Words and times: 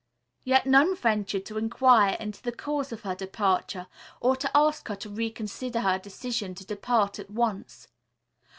Yet 0.43 0.65
none 0.65 0.95
ventured 0.95 1.45
to 1.45 1.59
inquire 1.59 2.17
into 2.19 2.41
the 2.41 2.51
cause 2.51 2.91
of 2.91 3.01
her 3.01 3.13
departure, 3.13 3.85
or 4.19 4.35
to 4.37 4.49
ask 4.57 4.87
her 4.87 4.95
to 4.95 5.09
reconsider 5.09 5.81
her 5.81 5.99
decision 5.99 6.55
to 6.55 6.65
depart 6.65 7.19
at 7.19 7.29
once. 7.29 7.87